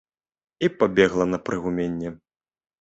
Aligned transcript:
І 0.67 0.69
пабегла 0.79 1.29
на 1.35 1.41
прыгуменне. 1.51 2.17